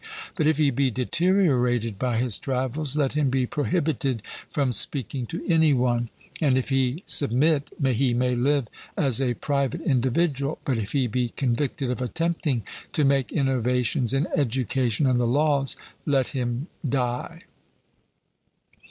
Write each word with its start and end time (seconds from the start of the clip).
But 0.35 0.47
if 0.47 0.57
he 0.57 0.71
be 0.71 0.89
deteriorated 0.89 1.99
by 1.99 2.17
his 2.17 2.39
travels, 2.39 2.97
let 2.97 3.13
him 3.13 3.29
be 3.29 3.45
prohibited 3.45 4.23
from 4.49 4.71
speaking 4.71 5.27
to 5.27 5.45
any 5.47 5.75
one; 5.75 6.09
and 6.41 6.57
if 6.57 6.69
he 6.69 7.03
submit, 7.05 7.69
he 7.79 8.15
may 8.15 8.33
live 8.33 8.67
as 8.97 9.21
a 9.21 9.35
private 9.35 9.81
individual: 9.81 10.57
but 10.65 10.79
if 10.79 10.93
he 10.93 11.05
be 11.05 11.33
convicted 11.37 11.91
of 11.91 12.01
attempting 12.01 12.63
to 12.93 13.05
make 13.05 13.31
innovations 13.31 14.11
in 14.11 14.25
education 14.35 15.05
and 15.05 15.19
the 15.19 15.27
laws, 15.27 15.77
let 16.07 16.29
him 16.29 16.65
die. 16.83 17.41